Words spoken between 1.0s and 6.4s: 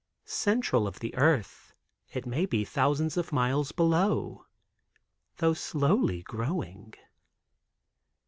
earth, it may be thousands of miles below, though slowly